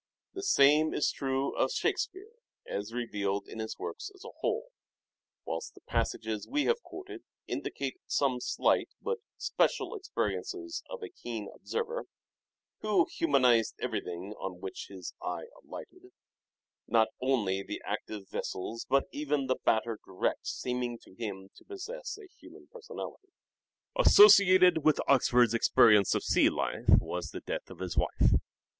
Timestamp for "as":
2.77-2.91, 4.15-4.25